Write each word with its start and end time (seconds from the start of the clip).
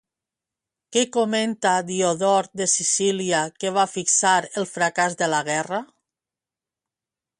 Què 0.95 1.01
comenta 1.17 1.73
Diodor 1.89 2.49
de 2.61 2.67
Sicília 2.75 3.41
que 3.59 3.73
va 3.77 3.87
fixar 3.93 4.35
el 4.63 4.67
fracàs 4.75 5.19
de 5.21 5.29
la 5.35 5.43
guerra? 5.51 5.83